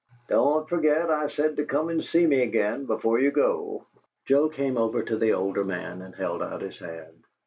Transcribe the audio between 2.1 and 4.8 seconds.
me again before you go." Joe came